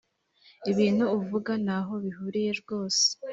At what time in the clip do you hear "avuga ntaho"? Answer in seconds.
1.17-1.93